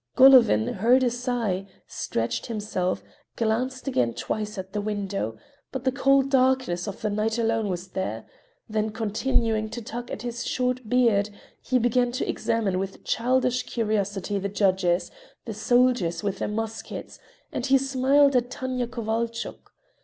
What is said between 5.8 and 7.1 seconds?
the cold darkness of the